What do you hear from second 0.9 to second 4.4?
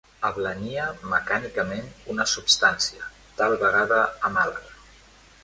mecànicament una substància, tal vegada a